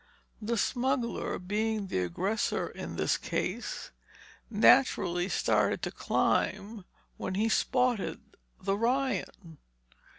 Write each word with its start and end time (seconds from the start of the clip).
The 0.41 0.57
smuggler 0.57 1.37
being 1.37 1.85
the 1.85 1.99
aggressor 1.99 2.67
in 2.67 2.95
this 2.95 3.17
case, 3.19 3.91
naturally 4.49 5.29
started 5.29 5.83
to 5.83 5.91
climb 5.91 6.85
when 7.17 7.35
he 7.35 7.47
spotted 7.49 8.19
the 8.59 8.75
Ryan. 8.75 9.59